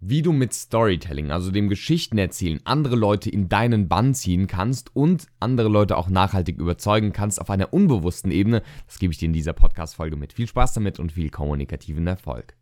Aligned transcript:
wie 0.00 0.22
du 0.22 0.32
mit 0.32 0.52
Storytelling, 0.52 1.30
also 1.30 1.50
dem 1.50 1.68
Geschichtenerzählen, 1.68 2.60
andere 2.64 2.96
Leute 2.96 3.30
in 3.30 3.48
deinen 3.48 3.88
Bann 3.88 4.14
ziehen 4.14 4.46
kannst 4.46 4.94
und 4.94 5.26
andere 5.40 5.68
Leute 5.68 5.96
auch 5.96 6.08
nachhaltig 6.08 6.58
überzeugen 6.58 7.12
kannst 7.12 7.40
auf 7.40 7.50
einer 7.50 7.72
unbewussten 7.72 8.30
Ebene. 8.30 8.62
Das 8.86 8.98
gebe 8.98 9.12
ich 9.12 9.18
dir 9.18 9.26
in 9.26 9.32
dieser 9.32 9.52
Podcast-Folge 9.52 10.16
mit. 10.16 10.32
Viel 10.32 10.46
Spaß 10.46 10.74
damit 10.74 10.98
und 10.98 11.12
viel 11.12 11.30
kommunikativen 11.30 12.06
Erfolg. 12.06 12.54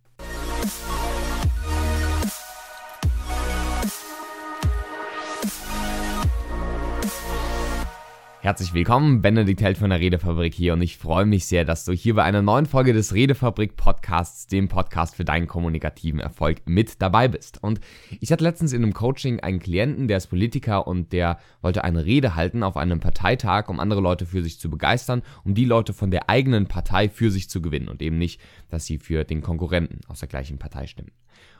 Herzlich 8.46 8.74
willkommen, 8.74 9.22
Benedikt 9.22 9.60
Held 9.60 9.76
von 9.76 9.90
der 9.90 9.98
Redefabrik 9.98 10.54
hier 10.54 10.74
und 10.74 10.80
ich 10.80 10.98
freue 10.98 11.26
mich 11.26 11.46
sehr, 11.46 11.64
dass 11.64 11.84
du 11.84 11.90
hier 11.90 12.14
bei 12.14 12.22
einer 12.22 12.42
neuen 12.42 12.66
Folge 12.66 12.92
des 12.92 13.12
Redefabrik 13.12 13.76
Podcasts, 13.76 14.46
dem 14.46 14.68
Podcast 14.68 15.16
für 15.16 15.24
deinen 15.24 15.48
kommunikativen 15.48 16.20
Erfolg, 16.20 16.58
mit 16.64 17.02
dabei 17.02 17.26
bist. 17.26 17.60
Und 17.60 17.80
ich 18.20 18.30
hatte 18.30 18.44
letztens 18.44 18.72
in 18.72 18.84
einem 18.84 18.94
Coaching 18.94 19.40
einen 19.40 19.58
Klienten, 19.58 20.06
der 20.06 20.18
ist 20.18 20.28
Politiker 20.28 20.86
und 20.86 21.12
der 21.12 21.40
wollte 21.60 21.82
eine 21.82 22.04
Rede 22.04 22.36
halten 22.36 22.62
auf 22.62 22.76
einem 22.76 23.00
Parteitag, 23.00 23.68
um 23.68 23.80
andere 23.80 24.00
Leute 24.00 24.26
für 24.26 24.44
sich 24.44 24.60
zu 24.60 24.70
begeistern, 24.70 25.22
um 25.42 25.54
die 25.54 25.64
Leute 25.64 25.92
von 25.92 26.12
der 26.12 26.30
eigenen 26.30 26.66
Partei 26.66 27.08
für 27.08 27.32
sich 27.32 27.50
zu 27.50 27.60
gewinnen 27.60 27.88
und 27.88 28.00
eben 28.00 28.16
nicht, 28.16 28.40
dass 28.68 28.86
sie 28.86 28.98
für 28.98 29.24
den 29.24 29.42
Konkurrenten 29.42 30.02
aus 30.06 30.20
der 30.20 30.28
gleichen 30.28 30.58
Partei 30.58 30.86
stimmen. 30.86 31.10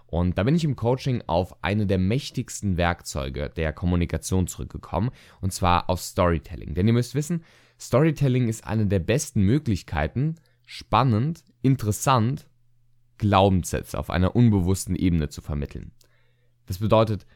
Und 0.07 0.39
da 0.39 0.45
bin 0.45 0.55
ich 0.55 0.65
im 0.65 0.77
Coaching 0.77 1.23
auf 1.27 1.63
eine 1.65 1.87
der 1.87 1.99
mächtigsten 1.99 2.77
Werkzeuge 2.77 3.51
der 3.57 3.73
Kommunikation 3.73 4.47
zurückgekommen, 4.47 5.11
und 5.41 5.53
zwar 5.53 5.91
auf 5.91 6.01
Storytelling. 6.01 6.75
Denn 6.75 6.87
ihr 6.87 6.93
müsst 6.93 7.15
wissen, 7.15 7.43
Storytelling 7.79 8.49
ist 8.49 8.67
eine 8.67 8.87
der 8.87 9.01
besten 9.01 9.43
Möglichkeiten, 9.43 10.37
spannend, 10.65 11.45
interessant 11.63 12.49
Glaubenssätze 13.19 13.99
auf 13.99 14.11
einer 14.11 14.37
unbewussten 14.37 14.95
Ebene 14.95 15.29
zu 15.29 15.41
vermitteln. 15.41 15.93
Das 16.67 16.79
bedeutet, 16.79 17.27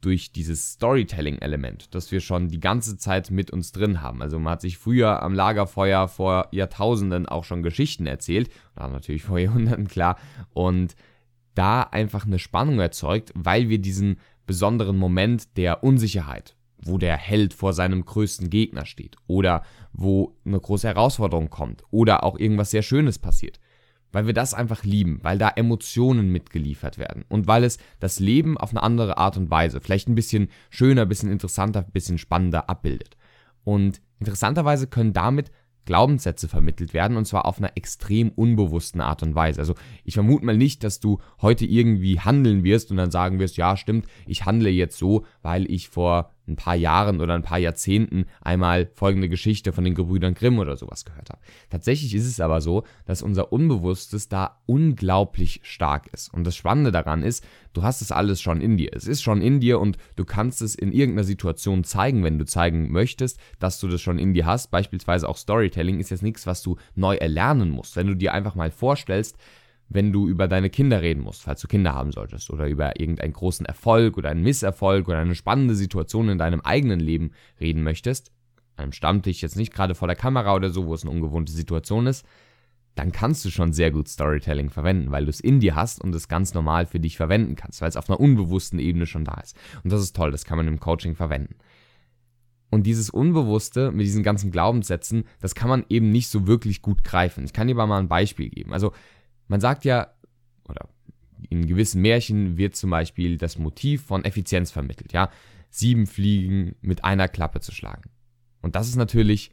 durch 0.00 0.32
dieses 0.32 0.72
Storytelling-Element, 0.72 1.94
das 1.94 2.10
wir 2.10 2.20
schon 2.20 2.48
die 2.48 2.60
ganze 2.60 2.96
Zeit 2.96 3.30
mit 3.30 3.50
uns 3.50 3.72
drin 3.72 4.00
haben. 4.00 4.22
Also 4.22 4.38
man 4.38 4.52
hat 4.52 4.62
sich 4.62 4.78
früher 4.78 5.22
am 5.22 5.34
Lagerfeuer 5.34 6.08
vor 6.08 6.48
Jahrtausenden 6.52 7.26
auch 7.26 7.44
schon 7.44 7.62
Geschichten 7.62 8.06
erzählt, 8.06 8.50
natürlich 8.76 9.22
vor 9.22 9.38
Jahrhunderten 9.38 9.88
klar, 9.88 10.16
und 10.54 10.94
da 11.54 11.82
einfach 11.82 12.26
eine 12.26 12.38
Spannung 12.38 12.80
erzeugt, 12.80 13.32
weil 13.34 13.68
wir 13.68 13.78
diesen 13.78 14.18
besonderen 14.46 14.96
Moment 14.96 15.56
der 15.56 15.84
Unsicherheit, 15.84 16.56
wo 16.82 16.98
der 16.98 17.16
Held 17.16 17.54
vor 17.54 17.72
seinem 17.72 18.04
größten 18.04 18.50
Gegner 18.50 18.86
steht 18.86 19.16
oder 19.26 19.62
wo 19.92 20.36
eine 20.44 20.58
große 20.58 20.88
Herausforderung 20.88 21.50
kommt 21.50 21.84
oder 21.90 22.24
auch 22.24 22.38
irgendwas 22.38 22.70
sehr 22.70 22.82
Schönes 22.82 23.18
passiert, 23.18 23.60
weil 24.12 24.26
wir 24.26 24.34
das 24.34 24.54
einfach 24.54 24.84
lieben, 24.84 25.20
weil 25.22 25.38
da 25.38 25.50
Emotionen 25.50 26.32
mitgeliefert 26.32 26.98
werden 26.98 27.24
und 27.28 27.46
weil 27.46 27.64
es 27.64 27.78
das 28.00 28.18
Leben 28.18 28.58
auf 28.58 28.70
eine 28.70 28.82
andere 28.82 29.18
Art 29.18 29.36
und 29.36 29.50
Weise, 29.50 29.80
vielleicht 29.80 30.08
ein 30.08 30.14
bisschen 30.14 30.48
schöner, 30.70 31.02
ein 31.02 31.08
bisschen 31.08 31.30
interessanter, 31.30 31.80
ein 31.80 31.92
bisschen 31.92 32.18
spannender 32.18 32.68
abbildet. 32.68 33.16
Und 33.62 34.00
interessanterweise 34.18 34.86
können 34.86 35.12
damit 35.12 35.50
Glaubenssätze 35.84 36.48
vermittelt 36.48 36.94
werden 36.94 37.16
und 37.16 37.24
zwar 37.24 37.46
auf 37.46 37.58
einer 37.58 37.76
extrem 37.76 38.30
unbewussten 38.30 39.00
Art 39.00 39.22
und 39.22 39.34
Weise. 39.34 39.60
Also 39.60 39.74
ich 40.04 40.14
vermute 40.14 40.44
mal 40.44 40.56
nicht, 40.56 40.84
dass 40.84 41.00
du 41.00 41.18
heute 41.40 41.64
irgendwie 41.64 42.20
handeln 42.20 42.64
wirst 42.64 42.90
und 42.90 42.96
dann 42.96 43.10
sagen 43.10 43.38
wirst, 43.38 43.56
ja 43.56 43.76
stimmt, 43.76 44.06
ich 44.26 44.44
handle 44.44 44.70
jetzt 44.70 44.98
so, 44.98 45.24
weil 45.42 45.70
ich 45.70 45.88
vor 45.88 46.30
ein 46.50 46.56
paar 46.56 46.74
Jahren 46.74 47.20
oder 47.20 47.34
ein 47.34 47.42
paar 47.42 47.58
Jahrzehnten 47.58 48.26
einmal 48.40 48.90
folgende 48.94 49.28
Geschichte 49.28 49.72
von 49.72 49.84
den 49.84 49.94
Gebrüdern 49.94 50.34
Grimm 50.34 50.58
oder 50.58 50.76
sowas 50.76 51.04
gehört 51.04 51.30
habe. 51.30 51.40
Tatsächlich 51.70 52.14
ist 52.14 52.26
es 52.26 52.40
aber 52.40 52.60
so, 52.60 52.84
dass 53.06 53.22
unser 53.22 53.52
Unbewusstes 53.52 54.28
da 54.28 54.60
unglaublich 54.66 55.60
stark 55.62 56.08
ist. 56.12 56.32
Und 56.32 56.44
das 56.44 56.56
Spannende 56.56 56.92
daran 56.92 57.22
ist, 57.22 57.44
du 57.72 57.82
hast 57.82 58.02
es 58.02 58.12
alles 58.12 58.40
schon 58.40 58.60
in 58.60 58.76
dir. 58.76 58.90
Es 58.92 59.06
ist 59.06 59.22
schon 59.22 59.40
in 59.40 59.60
dir 59.60 59.80
und 59.80 59.96
du 60.16 60.24
kannst 60.24 60.60
es 60.62 60.74
in 60.74 60.92
irgendeiner 60.92 61.24
Situation 61.24 61.84
zeigen, 61.84 62.24
wenn 62.24 62.38
du 62.38 62.44
zeigen 62.44 62.90
möchtest, 62.90 63.38
dass 63.58 63.80
du 63.80 63.88
das 63.88 64.00
schon 64.00 64.18
in 64.18 64.34
dir 64.34 64.46
hast. 64.46 64.70
Beispielsweise 64.70 65.28
auch 65.28 65.36
Storytelling 65.36 66.00
ist 66.00 66.10
jetzt 66.10 66.22
nichts, 66.22 66.46
was 66.46 66.62
du 66.62 66.76
neu 66.94 67.16
erlernen 67.16 67.70
musst. 67.70 67.96
Wenn 67.96 68.06
du 68.06 68.14
dir 68.14 68.34
einfach 68.34 68.54
mal 68.54 68.70
vorstellst, 68.70 69.36
wenn 69.90 70.12
du 70.12 70.28
über 70.28 70.48
deine 70.48 70.70
Kinder 70.70 71.02
reden 71.02 71.22
musst, 71.22 71.42
falls 71.42 71.60
du 71.60 71.68
Kinder 71.68 71.92
haben 71.92 72.12
solltest, 72.12 72.48
oder 72.50 72.68
über 72.68 72.98
irgendeinen 72.98 73.32
großen 73.32 73.66
Erfolg 73.66 74.16
oder 74.16 74.30
einen 74.30 74.42
Misserfolg 74.42 75.08
oder 75.08 75.18
eine 75.18 75.34
spannende 75.34 75.74
Situation 75.74 76.28
in 76.28 76.38
deinem 76.38 76.60
eigenen 76.60 77.00
Leben 77.00 77.32
reden 77.60 77.82
möchtest, 77.82 78.30
einem 78.76 78.92
Stammtisch 78.92 79.42
jetzt 79.42 79.56
nicht 79.56 79.74
gerade 79.74 79.96
vor 79.96 80.08
der 80.08 80.16
Kamera 80.16 80.54
oder 80.54 80.70
so, 80.70 80.86
wo 80.86 80.94
es 80.94 81.02
eine 81.02 81.10
ungewohnte 81.10 81.52
Situation 81.52 82.06
ist, 82.06 82.24
dann 82.94 83.12
kannst 83.12 83.44
du 83.44 83.50
schon 83.50 83.72
sehr 83.72 83.90
gut 83.90 84.08
Storytelling 84.08 84.70
verwenden, 84.70 85.10
weil 85.10 85.24
du 85.24 85.30
es 85.30 85.40
in 85.40 85.58
dir 85.58 85.74
hast 85.74 86.00
und 86.00 86.14
es 86.14 86.28
ganz 86.28 86.54
normal 86.54 86.86
für 86.86 87.00
dich 87.00 87.16
verwenden 87.16 87.56
kannst, 87.56 87.80
weil 87.80 87.88
es 87.88 87.96
auf 87.96 88.08
einer 88.08 88.20
unbewussten 88.20 88.78
Ebene 88.78 89.06
schon 89.06 89.24
da 89.24 89.34
ist. 89.34 89.56
Und 89.82 89.92
das 89.92 90.02
ist 90.02 90.14
toll, 90.14 90.30
das 90.30 90.44
kann 90.44 90.56
man 90.56 90.68
im 90.68 90.80
Coaching 90.80 91.16
verwenden. 91.16 91.56
Und 92.70 92.84
dieses 92.84 93.10
Unbewusste 93.10 93.90
mit 93.90 94.06
diesen 94.06 94.22
ganzen 94.22 94.52
Glaubenssätzen, 94.52 95.24
das 95.40 95.56
kann 95.56 95.68
man 95.68 95.84
eben 95.88 96.10
nicht 96.10 96.28
so 96.28 96.46
wirklich 96.46 96.82
gut 96.82 97.02
greifen. 97.02 97.44
Ich 97.44 97.52
kann 97.52 97.66
dir 97.66 97.74
mal 97.74 97.98
ein 97.98 98.08
Beispiel 98.08 98.48
geben. 98.48 98.72
Also 98.72 98.92
man 99.50 99.60
sagt 99.60 99.84
ja, 99.84 100.14
oder 100.68 100.88
in 101.48 101.66
gewissen 101.66 102.00
Märchen 102.00 102.56
wird 102.56 102.76
zum 102.76 102.90
Beispiel 102.90 103.36
das 103.36 103.58
Motiv 103.58 104.04
von 104.04 104.24
Effizienz 104.24 104.70
vermittelt, 104.70 105.12
ja. 105.12 105.28
Sieben 105.70 106.06
Fliegen 106.06 106.76
mit 106.80 107.04
einer 107.04 107.28
Klappe 107.28 107.60
zu 107.60 107.72
schlagen. 107.72 108.10
Und 108.62 108.76
das 108.76 108.88
ist 108.88 108.96
natürlich 108.96 109.52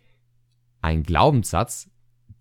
ein 0.81 1.03
Glaubenssatz, 1.03 1.89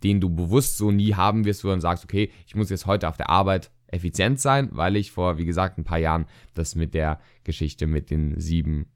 den 0.02 0.20
du 0.20 0.28
bewusst 0.28 0.76
so 0.76 0.90
nie 0.90 1.14
haben 1.14 1.46
wirst, 1.46 1.64
wo 1.64 1.68
du 1.68 1.72
dann 1.72 1.80
sagst, 1.80 2.04
okay, 2.04 2.30
ich 2.46 2.54
muss 2.54 2.70
jetzt 2.70 2.86
heute 2.86 3.08
auf 3.08 3.16
der 3.16 3.30
Arbeit 3.30 3.70
effizient 3.86 4.38
sein, 4.38 4.68
weil 4.72 4.96
ich 4.96 5.12
vor, 5.12 5.38
wie 5.38 5.46
gesagt, 5.46 5.78
ein 5.78 5.84
paar 5.84 5.98
Jahren 5.98 6.26
das 6.52 6.74
mit 6.74 6.92
der 6.92 7.20
Geschichte 7.44 7.86
mit 7.86 8.10
den 8.10 8.38
sieben 8.38 8.86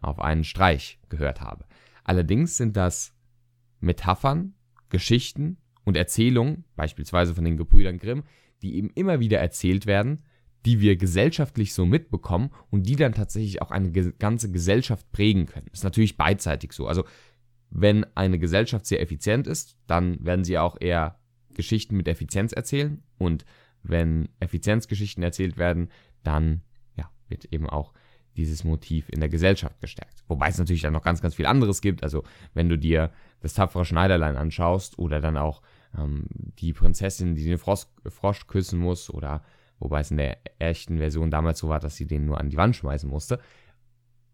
auf 0.00 0.20
einen 0.20 0.44
Streich 0.44 0.98
gehört 1.08 1.40
habe. 1.40 1.64
Allerdings 2.04 2.56
sind 2.58 2.76
das 2.76 3.14
Metaphern, 3.80 4.54
Geschichten 4.90 5.56
und 5.90 5.96
Erzählungen, 5.96 6.64
beispielsweise 6.76 7.34
von 7.34 7.44
den 7.44 7.56
Gebrüdern 7.56 7.98
Grimm, 7.98 8.22
die 8.62 8.76
eben 8.76 8.90
immer 8.94 9.18
wieder 9.18 9.40
erzählt 9.40 9.86
werden, 9.86 10.22
die 10.64 10.80
wir 10.80 10.96
gesellschaftlich 10.96 11.74
so 11.74 11.84
mitbekommen 11.84 12.50
und 12.70 12.84
die 12.84 12.94
dann 12.94 13.12
tatsächlich 13.12 13.60
auch 13.60 13.72
eine 13.72 13.90
ganze 13.90 14.52
Gesellschaft 14.52 15.10
prägen 15.10 15.46
können. 15.46 15.66
ist 15.72 15.82
natürlich 15.82 16.16
beidseitig 16.16 16.72
so. 16.72 16.86
Also 16.86 17.04
wenn 17.70 18.04
eine 18.14 18.38
Gesellschaft 18.38 18.86
sehr 18.86 19.00
effizient 19.00 19.48
ist, 19.48 19.76
dann 19.88 20.24
werden 20.24 20.44
sie 20.44 20.58
auch 20.58 20.76
eher 20.80 21.18
Geschichten 21.54 21.96
mit 21.96 22.06
Effizienz 22.06 22.52
erzählen 22.52 23.02
und 23.18 23.44
wenn 23.82 24.28
Effizienzgeschichten 24.38 25.24
erzählt 25.24 25.56
werden, 25.56 25.90
dann 26.22 26.62
ja, 26.96 27.10
wird 27.28 27.46
eben 27.46 27.68
auch 27.68 27.94
dieses 28.36 28.62
Motiv 28.62 29.08
in 29.08 29.18
der 29.18 29.28
Gesellschaft 29.28 29.80
gestärkt. 29.80 30.22
Wobei 30.28 30.48
es 30.48 30.58
natürlich 30.58 30.82
dann 30.82 30.92
noch 30.92 31.02
ganz, 31.02 31.20
ganz 31.20 31.34
viel 31.34 31.46
anderes 31.46 31.80
gibt. 31.80 32.04
Also 32.04 32.22
wenn 32.54 32.68
du 32.68 32.78
dir 32.78 33.10
das 33.40 33.54
tapfere 33.54 33.84
Schneiderlein 33.84 34.36
anschaust 34.36 34.98
oder 34.98 35.20
dann 35.20 35.36
auch 35.36 35.62
ähm, 35.96 36.26
die 36.58 36.72
Prinzessin, 36.72 37.34
die 37.34 37.44
den 37.44 37.58
Frosch, 37.58 37.86
Frosch 38.08 38.46
küssen 38.46 38.78
muss 38.78 39.10
oder 39.10 39.42
wobei 39.78 40.00
es 40.00 40.10
in 40.10 40.18
der 40.18 40.38
echten 40.58 40.98
Version 40.98 41.30
damals 41.30 41.58
so 41.58 41.68
war, 41.68 41.80
dass 41.80 41.96
sie 41.96 42.06
den 42.06 42.26
nur 42.26 42.38
an 42.38 42.50
die 42.50 42.56
Wand 42.56 42.76
schmeißen 42.76 43.08
musste. 43.08 43.40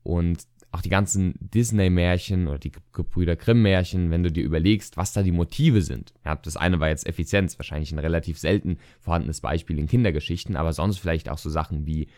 Und 0.02 0.46
auch 0.72 0.82
die 0.82 0.88
ganzen 0.88 1.34
Disney-Märchen 1.40 2.48
oder 2.48 2.58
die 2.58 2.72
Gebrüder 2.92 3.34
Grimm-Märchen, 3.34 4.10
wenn 4.10 4.22
du 4.22 4.30
dir 4.30 4.44
überlegst, 4.44 4.96
was 4.96 5.12
da 5.12 5.22
die 5.22 5.32
Motive 5.32 5.80
sind. 5.82 6.12
Ja, 6.24 6.36
das 6.36 6.56
eine 6.56 6.80
war 6.80 6.88
jetzt 6.88 7.06
Effizienz, 7.06 7.58
wahrscheinlich 7.58 7.92
ein 7.92 7.98
relativ 7.98 8.38
selten 8.38 8.78
vorhandenes 9.00 9.40
Beispiel 9.40 9.78
in 9.78 9.86
Kindergeschichten, 9.86 10.54
aber 10.56 10.72
sonst 10.72 10.98
vielleicht 10.98 11.28
auch 11.28 11.38
so 11.38 11.48
Sachen 11.48 11.86
wie 11.86 12.08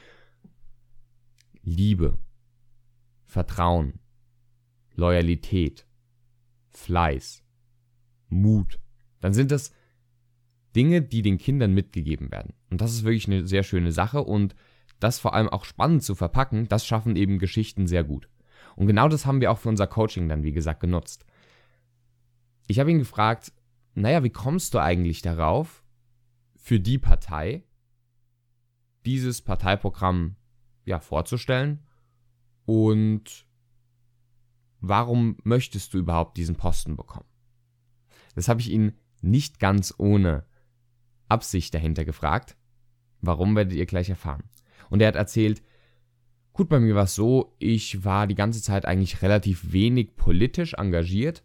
Liebe, 1.62 2.18
Vertrauen, 3.26 4.00
Loyalität, 4.94 5.86
Fleiß, 6.70 7.44
Mut, 8.28 8.80
dann 9.20 9.32
sind 9.32 9.50
das 9.50 9.72
Dinge, 10.76 11.02
die 11.02 11.22
den 11.22 11.38
Kindern 11.38 11.72
mitgegeben 11.72 12.30
werden. 12.30 12.54
Und 12.70 12.80
das 12.80 12.92
ist 12.92 13.04
wirklich 13.04 13.26
eine 13.26 13.46
sehr 13.46 13.62
schöne 13.62 13.92
Sache 13.92 14.22
und 14.22 14.54
das 15.00 15.18
vor 15.18 15.34
allem 15.34 15.48
auch 15.48 15.64
spannend 15.64 16.02
zu 16.02 16.14
verpacken, 16.14 16.68
das 16.68 16.86
schaffen 16.86 17.16
eben 17.16 17.38
Geschichten 17.38 17.86
sehr 17.86 18.04
gut. 18.04 18.28
Und 18.76 18.86
genau 18.86 19.08
das 19.08 19.26
haben 19.26 19.40
wir 19.40 19.50
auch 19.50 19.58
für 19.58 19.68
unser 19.68 19.86
Coaching 19.86 20.28
dann, 20.28 20.42
wie 20.42 20.52
gesagt, 20.52 20.80
genutzt. 20.80 21.24
Ich 22.66 22.78
habe 22.78 22.90
ihn 22.90 22.98
gefragt, 22.98 23.52
naja, 23.94 24.22
wie 24.22 24.30
kommst 24.30 24.74
du 24.74 24.78
eigentlich 24.78 25.22
darauf, 25.22 25.82
für 26.56 26.80
die 26.80 26.98
Partei 26.98 27.64
dieses 29.06 29.40
Parteiprogramm 29.40 30.36
ja, 30.84 31.00
vorzustellen 31.00 31.82
und 32.66 33.46
warum 34.80 35.38
möchtest 35.44 35.94
du 35.94 35.98
überhaupt 35.98 36.36
diesen 36.36 36.56
Posten 36.56 36.96
bekommen? 36.96 37.28
Das 38.34 38.48
habe 38.48 38.60
ich 38.60 38.70
ihn 38.70 38.92
nicht 39.22 39.60
ganz 39.60 39.94
ohne 39.98 40.44
Absicht 41.28 41.74
dahinter 41.74 42.04
gefragt. 42.04 42.56
Warum 43.20 43.56
werdet 43.56 43.74
ihr 43.74 43.86
gleich 43.86 44.08
erfahren? 44.08 44.44
Und 44.90 45.02
er 45.02 45.08
hat 45.08 45.16
erzählt, 45.16 45.62
gut, 46.52 46.68
bei 46.68 46.80
mir 46.80 46.94
war 46.94 47.04
es 47.04 47.14
so, 47.14 47.54
ich 47.58 48.04
war 48.04 48.26
die 48.26 48.34
ganze 48.34 48.62
Zeit 48.62 48.86
eigentlich 48.86 49.22
relativ 49.22 49.72
wenig 49.72 50.16
politisch 50.16 50.74
engagiert 50.74 51.44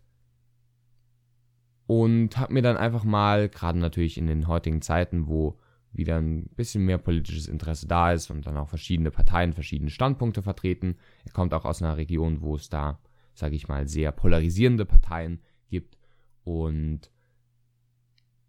und 1.85 2.37
habe 2.37 2.53
mir 2.53 2.61
dann 2.61 2.77
einfach 2.77 3.03
mal, 3.03 3.49
gerade 3.49 3.79
natürlich 3.79 4.17
in 4.17 4.27
den 4.27 4.47
heutigen 4.47 4.81
Zeiten, 4.81 5.27
wo 5.27 5.59
wieder 5.91 6.17
ein 6.17 6.47
bisschen 6.55 6.85
mehr 6.85 6.97
politisches 6.97 7.47
Interesse 7.47 7.87
da 7.87 8.13
ist 8.13 8.31
und 8.31 8.47
dann 8.47 8.57
auch 8.57 8.69
verschiedene 8.69 9.11
Parteien 9.11 9.53
verschiedene 9.53 9.91
Standpunkte 9.91 10.41
vertreten. 10.41 10.95
Er 11.23 11.31
kommt 11.31 11.53
auch 11.53 11.65
aus 11.65 11.81
einer 11.81 11.97
Region, 11.97 12.41
wo 12.41 12.55
es 12.55 12.69
da, 12.69 12.99
sage 13.35 13.55
ich 13.55 13.67
mal, 13.67 13.87
sehr 13.87 14.11
polarisierende 14.11 14.85
Parteien 14.85 15.41
gibt 15.69 15.97
und 16.43 17.11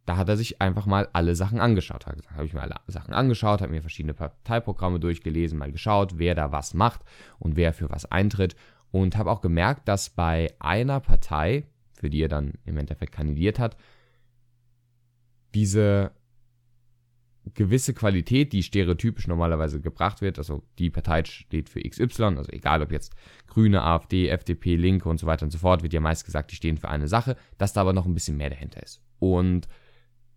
da 0.07 0.17
hat 0.17 0.29
er 0.29 0.37
sich 0.37 0.61
einfach 0.61 0.87
mal 0.87 1.09
alle 1.13 1.35
Sachen 1.35 1.61
angeschaut. 1.61 2.07
Da 2.07 2.15
habe 2.35 2.47
ich 2.47 2.53
mir 2.53 2.63
alle 2.63 2.75
Sachen 2.87 3.15
angeschaut, 3.15 3.63
habe 3.63 3.73
mir 3.73 3.81
verschiedene 3.81 4.15
Parteiprogramme 4.15 5.01
durchgelesen, 5.01 5.59
mal 5.59 5.73
geschaut, 5.73 6.19
wer 6.19 6.35
da 6.35 6.53
was 6.53 6.75
macht 6.75 7.01
und 7.39 7.57
wer 7.57 7.73
für 7.73 7.91
was 7.91 8.05
eintritt 8.05 8.55
und 8.91 9.17
habe 9.17 9.31
auch 9.31 9.41
gemerkt, 9.41 9.89
dass 9.89 10.11
bei 10.11 10.55
einer 10.59 11.01
Partei, 11.01 11.65
für 11.95 12.11
die 12.11 12.23
er 12.23 12.29
dann 12.29 12.53
im 12.65 12.77
Endeffekt 12.77 13.13
kandidiert 13.13 13.59
hat, 13.59 13.77
diese 15.55 16.13
gewisse 17.55 17.93
Qualität, 17.93 18.53
die 18.53 18.63
stereotypisch 18.63 19.27
normalerweise 19.27 19.81
gebracht 19.81 20.23
wird, 20.23 20.39
also 20.39 20.63
die 20.79 20.91
Partei 20.91 21.25
steht 21.25 21.69
für 21.69 21.81
XY, 21.81 22.37
also 22.37 22.51
egal 22.53 22.83
ob 22.83 22.91
jetzt 22.91 23.15
Grüne, 23.47 23.83
AfD, 23.83 24.29
FDP, 24.29 24.77
Linke 24.77 25.09
und 25.09 25.19
so 25.19 25.27
weiter 25.27 25.45
und 25.45 25.51
so 25.51 25.59
fort, 25.59 25.83
wird 25.83 25.93
ja 25.93 26.01
meist 26.01 26.25
gesagt, 26.25 26.53
die 26.53 26.57
stehen 26.57 26.79
für 26.79 26.89
eine 26.89 27.09
Sache, 27.09 27.37
dass 27.59 27.73
da 27.73 27.83
aber 27.83 27.93
noch 27.93 28.07
ein 28.07 28.15
bisschen 28.15 28.37
mehr 28.37 28.51
dahinter 28.51 28.83
ist. 28.83 29.03
Und 29.19 29.69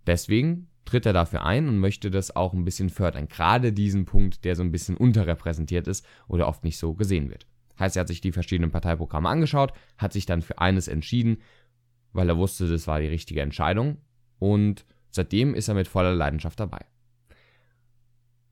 deswegen 0.08 0.68
tritt 0.86 1.06
er 1.06 1.14
dafür 1.14 1.44
ein 1.44 1.68
und 1.68 1.80
möchte 1.80 2.10
das 2.10 2.36
auch 2.36 2.54
ein 2.54 2.66
bisschen 2.66 2.90
fördern. 2.90 3.28
Gerade 3.28 3.74
diesen 3.74 4.06
Punkt, 4.06 4.46
der 4.46 4.56
so 4.56 4.64
ein 4.64 4.72
bisschen 4.72 4.98
unterrepräsentiert 4.98 5.88
ist 5.88 6.06
oder 6.28 6.48
oft 6.48 6.64
nicht 6.64 6.78
so 6.78 6.94
gesehen 6.94 7.30
wird. 7.30 7.46
Heißt, 7.78 7.96
er 7.98 8.02
hat 8.02 8.08
sich 8.08 8.22
die 8.22 8.32
verschiedenen 8.32 8.72
Parteiprogramme 8.72 9.30
angeschaut, 9.30 9.74
hat 9.98 10.14
sich 10.14 10.26
dann 10.26 10.42
für 10.42 10.60
eines 10.60 10.88
entschieden, 10.88 11.38
weil 12.14 12.30
er 12.30 12.38
wusste, 12.38 12.68
das 12.68 12.88
war 12.88 13.00
die 13.00 13.08
richtige 13.08 13.42
Entscheidung 13.42 13.98
und 14.40 14.86
seitdem 15.12 15.54
ist 15.54 15.68
er 15.68 15.76
mit 15.76 15.88
voller 15.88 16.16
Leidenschaft 16.16 16.60
dabei. 16.60 16.86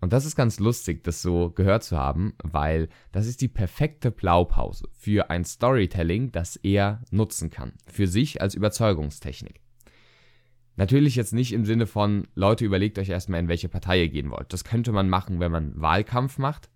Und 0.02 0.14
das 0.14 0.26
ist 0.26 0.36
ganz 0.36 0.60
lustig, 0.60 1.04
das 1.04 1.24
so 1.24 1.50
gehört 1.50 1.84
zu 1.84 1.98
haben, 1.98 2.36
weil 2.44 2.90
das 3.12 3.26
ist 3.26 3.42
die 3.42 3.48
perfekte 3.48 4.12
Blaupause 4.12 4.88
für 4.92 5.32
ein 5.32 5.46
Storytelling, 5.46 6.32
das 6.32 6.58
er 6.58 7.02
nutzen 7.10 7.50
kann. 7.50 7.74
Für 7.88 8.06
sich 8.06 8.40
als 8.42 8.54
Überzeugungstechnik. 8.54 9.65
Natürlich 10.76 11.16
jetzt 11.16 11.34
nicht 11.34 11.54
im 11.54 11.66
Sinne 11.66 11.88
von, 11.88 12.28
Leute, 12.36 12.66
überlegt 12.66 13.00
euch 13.00 13.10
erstmal, 13.10 13.40
in 13.40 13.48
welche 13.48 13.70
Partei 13.70 14.02
ihr 14.02 14.10
gehen 14.10 14.32
wollt. 14.32 14.52
Das 14.52 14.64
könnte 14.64 14.92
man 14.92 15.10
machen, 15.10 15.40
wenn 15.40 15.52
man 15.52 15.80
Wahlkampf 15.80 16.38
macht 16.38 16.70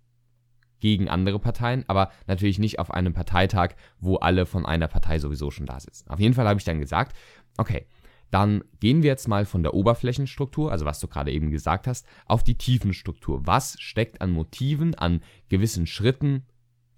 gegen 0.80 1.08
andere 1.08 1.38
Parteien, 1.38 1.84
aber 1.88 2.10
natürlich 2.26 2.58
nicht 2.58 2.78
auf 2.78 2.90
einem 2.90 3.12
Parteitag, 3.12 3.74
wo 3.98 4.16
alle 4.16 4.46
von 4.46 4.64
einer 4.64 4.88
Partei 4.88 5.18
sowieso 5.18 5.50
schon 5.50 5.66
da 5.66 5.78
sitzen. 5.78 6.08
Auf 6.08 6.18
jeden 6.18 6.34
Fall 6.34 6.48
habe 6.48 6.58
ich 6.58 6.64
dann 6.64 6.80
gesagt, 6.80 7.14
okay, 7.58 7.86
dann 8.30 8.64
gehen 8.78 9.02
wir 9.02 9.10
jetzt 9.10 9.28
mal 9.28 9.44
von 9.44 9.62
der 9.62 9.74
Oberflächenstruktur, 9.74 10.70
also 10.70 10.86
was 10.86 11.00
du 11.00 11.08
gerade 11.08 11.32
eben 11.32 11.50
gesagt 11.50 11.86
hast, 11.86 12.06
auf 12.26 12.42
die 12.42 12.54
Tiefenstruktur. 12.54 13.46
Was 13.46 13.78
steckt 13.80 14.22
an 14.22 14.30
Motiven, 14.30 14.94
an 14.94 15.22
gewissen 15.48 15.86
Schritten, 15.86 16.46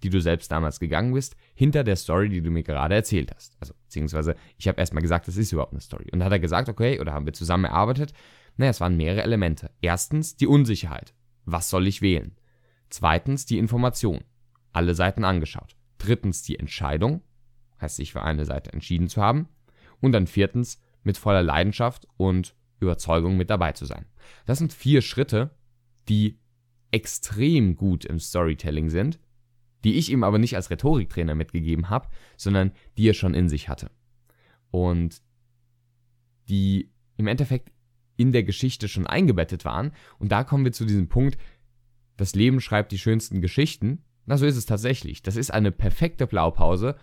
die 0.03 0.09
du 0.09 0.21
selbst 0.21 0.51
damals 0.51 0.79
gegangen 0.79 1.13
bist, 1.13 1.35
hinter 1.55 1.83
der 1.83 1.95
Story, 1.95 2.29
die 2.29 2.41
du 2.41 2.51
mir 2.51 2.63
gerade 2.63 2.95
erzählt 2.95 3.33
hast? 3.33 3.55
Also, 3.59 3.73
beziehungsweise, 3.85 4.35
ich 4.57 4.67
habe 4.67 4.79
erstmal 4.79 5.01
gesagt, 5.01 5.27
das 5.27 5.37
ist 5.37 5.51
überhaupt 5.51 5.73
eine 5.73 5.81
Story. 5.81 6.05
Und 6.11 6.19
dann 6.19 6.25
hat 6.25 6.33
er 6.33 6.39
gesagt, 6.39 6.69
okay, 6.69 6.99
oder 6.99 7.13
haben 7.13 7.25
wir 7.25 7.33
zusammen 7.33 7.65
erarbeitet? 7.65 8.13
Naja, 8.57 8.71
es 8.71 8.81
waren 8.81 8.97
mehrere 8.97 9.23
Elemente. 9.23 9.71
Erstens 9.81 10.35
die 10.35 10.47
Unsicherheit. 10.47 11.13
Was 11.45 11.69
soll 11.69 11.87
ich 11.87 12.01
wählen? 12.01 12.35
Zweitens 12.89 13.45
die 13.45 13.57
Information. 13.57 14.23
Alle 14.71 14.93
Seiten 14.93 15.23
angeschaut. 15.23 15.75
Drittens 15.97 16.43
die 16.43 16.59
Entscheidung. 16.59 17.21
Heißt, 17.81 17.95
sich 17.95 18.11
für 18.11 18.21
eine 18.21 18.45
Seite 18.45 18.73
entschieden 18.73 19.07
zu 19.07 19.21
haben. 19.21 19.47
Und 20.01 20.11
dann 20.11 20.27
viertens 20.27 20.79
mit 21.03 21.17
voller 21.17 21.43
Leidenschaft 21.43 22.07
und 22.17 22.55
Überzeugung 22.79 23.37
mit 23.37 23.49
dabei 23.49 23.71
zu 23.71 23.85
sein. 23.85 24.05
Das 24.45 24.57
sind 24.57 24.73
vier 24.73 25.01
Schritte, 25.01 25.51
die 26.09 26.39
extrem 26.91 27.75
gut 27.75 28.05
im 28.05 28.19
Storytelling 28.19 28.89
sind, 28.89 29.19
die 29.83 29.95
ich 29.95 30.11
ihm 30.11 30.23
aber 30.23 30.37
nicht 30.37 30.55
als 30.55 30.69
Rhetoriktrainer 30.69 31.35
mitgegeben 31.35 31.89
habe, 31.89 32.07
sondern 32.37 32.71
die 32.97 33.09
er 33.09 33.13
schon 33.13 33.33
in 33.33 33.49
sich 33.49 33.69
hatte. 33.69 33.91
Und 34.71 35.21
die 36.49 36.91
im 37.17 37.27
Endeffekt 37.27 37.71
in 38.15 38.31
der 38.31 38.43
Geschichte 38.43 38.87
schon 38.87 39.07
eingebettet 39.07 39.65
waren. 39.65 39.91
Und 40.19 40.31
da 40.31 40.43
kommen 40.43 40.65
wir 40.65 40.71
zu 40.71 40.85
diesem 40.85 41.07
Punkt, 41.07 41.37
das 42.17 42.35
Leben 42.35 42.61
schreibt 42.61 42.91
die 42.91 42.97
schönsten 42.97 43.41
Geschichten. 43.41 44.03
Na, 44.25 44.37
so 44.37 44.45
ist 44.45 44.57
es 44.57 44.65
tatsächlich. 44.65 45.23
Das 45.23 45.35
ist 45.35 45.51
eine 45.51 45.71
perfekte 45.71 46.27
Blaupause, 46.27 46.95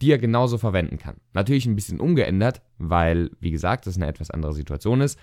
die 0.00 0.12
er 0.12 0.18
genauso 0.18 0.58
verwenden 0.58 0.98
kann. 0.98 1.16
Natürlich 1.32 1.66
ein 1.66 1.74
bisschen 1.74 2.00
umgeändert, 2.00 2.62
weil, 2.78 3.30
wie 3.40 3.50
gesagt, 3.50 3.86
das 3.86 3.96
eine 3.96 4.06
etwas 4.06 4.30
andere 4.30 4.52
Situation 4.52 5.00
ist. 5.00 5.18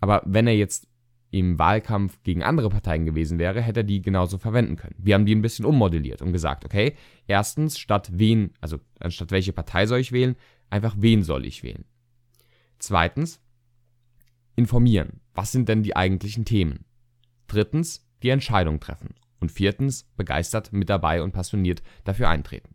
Aber 0.00 0.22
wenn 0.24 0.46
er 0.46 0.56
jetzt 0.56 0.86
im 1.30 1.58
Wahlkampf 1.58 2.22
gegen 2.22 2.42
andere 2.42 2.70
Parteien 2.70 3.04
gewesen 3.04 3.38
wäre, 3.38 3.60
hätte 3.60 3.80
er 3.80 3.84
die 3.84 4.00
genauso 4.00 4.38
verwenden 4.38 4.76
können. 4.76 4.94
Wir 4.98 5.14
haben 5.14 5.26
die 5.26 5.34
ein 5.34 5.42
bisschen 5.42 5.64
ummodelliert 5.64 6.22
und 6.22 6.32
gesagt, 6.32 6.64
okay, 6.64 6.94
erstens, 7.26 7.78
statt 7.78 8.10
wen, 8.12 8.52
also 8.60 8.78
anstatt 8.98 9.30
welche 9.30 9.52
Partei 9.52 9.86
soll 9.86 10.00
ich 10.00 10.12
wählen, 10.12 10.36
einfach 10.70 10.94
wen 10.98 11.22
soll 11.22 11.44
ich 11.44 11.62
wählen. 11.62 11.84
Zweitens, 12.78 13.40
informieren. 14.56 15.20
Was 15.34 15.52
sind 15.52 15.68
denn 15.68 15.82
die 15.82 15.96
eigentlichen 15.96 16.44
Themen? 16.44 16.84
Drittens, 17.46 18.06
die 18.22 18.30
Entscheidung 18.30 18.80
treffen. 18.80 19.14
Und 19.40 19.52
viertens, 19.52 20.04
begeistert 20.16 20.72
mit 20.72 20.88
dabei 20.88 21.22
und 21.22 21.32
passioniert 21.32 21.82
dafür 22.04 22.28
eintreten. 22.28 22.74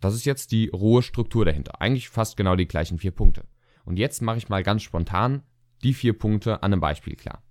Das 0.00 0.14
ist 0.14 0.26
jetzt 0.26 0.52
die 0.52 0.68
rohe 0.68 1.02
Struktur 1.02 1.44
dahinter. 1.44 1.80
Eigentlich 1.80 2.08
fast 2.08 2.36
genau 2.36 2.54
die 2.54 2.68
gleichen 2.68 2.98
vier 2.98 3.10
Punkte. 3.10 3.44
Und 3.84 3.98
jetzt 3.98 4.20
mache 4.20 4.38
ich 4.38 4.48
mal 4.48 4.62
ganz 4.62 4.82
spontan 4.82 5.42
die 5.82 5.94
vier 5.94 6.18
Punkte 6.18 6.62
an 6.62 6.72
einem 6.72 6.80
Beispiel 6.80 7.16
klar. 7.16 7.42